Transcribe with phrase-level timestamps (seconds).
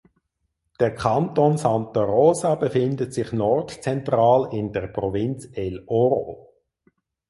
[0.79, 6.51] Der Kanton Santa Rosa befindet sich nordzentral in der Provinz El Oro.